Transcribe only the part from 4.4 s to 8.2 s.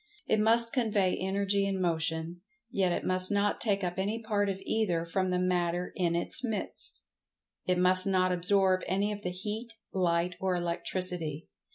of either from the Matter in its midst. It must